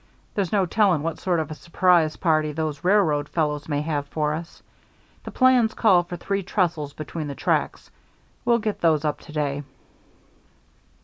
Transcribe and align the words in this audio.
There's 0.33 0.51
no 0.51 0.65
telling 0.65 1.03
what 1.03 1.19
sort 1.19 1.39
of 1.39 1.51
a 1.51 1.53
surprise 1.53 2.15
party 2.17 2.51
those 2.53 2.83
railroad 2.83 3.29
fellows 3.29 3.69
may 3.69 3.81
have 3.81 4.07
for 4.07 4.33
us. 4.33 4.63
The 5.25 5.29
plans 5.29 5.75
call 5.75 6.01
for 6.01 6.17
three 6.17 6.41
trestles 6.41 6.93
between 6.93 7.27
the 7.27 7.35
tracks. 7.35 7.91
We'll 8.43 8.57
get 8.57 8.81
those 8.81 9.05
up 9.05 9.19
to 9.19 9.31
day." 9.31 9.61